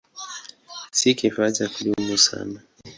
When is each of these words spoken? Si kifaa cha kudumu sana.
Si 0.91 1.15
kifaa 1.15 1.51
cha 1.51 1.69
kudumu 1.69 2.17
sana. 2.17 2.61